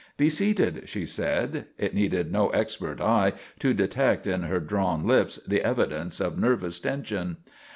"Be 0.17 0.31
seated," 0.31 0.89
she 0.89 1.05
said; 1.05 1.67
it 1.77 1.93
needed 1.93 2.31
no 2.31 2.49
expert 2.49 2.99
eye 2.99 3.33
to 3.59 3.71
detect 3.71 4.25
in 4.25 4.41
her 4.41 4.59
drawn 4.59 5.05
lips 5.05 5.35
the 5.47 5.63
evidence 5.63 6.19
of 6.19 6.39
nervous 6.39 6.79
tension. 6.79 7.37